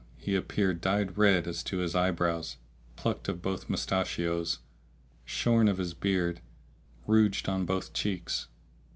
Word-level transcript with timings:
he 0.17 0.35
appeared 0.35 0.81
dyed 0.81 1.15
red 1.15 1.47
as 1.47 1.61
to 1.61 1.77
his 1.77 1.93
eyebrows, 1.93 2.57
plucked 2.95 3.29
of 3.29 3.39
both 3.43 3.69
mustachios, 3.69 4.57
shorn 5.25 5.67
of 5.67 5.77
his 5.77 5.93
beard, 5.93 6.41
rouged 7.05 7.47
on 7.47 7.67
both 7.67 7.93
cheeks. 7.93 8.47